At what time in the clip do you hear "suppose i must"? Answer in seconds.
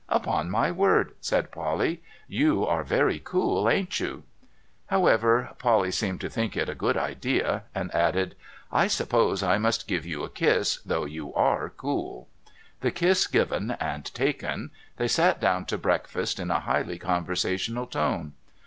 8.87-9.87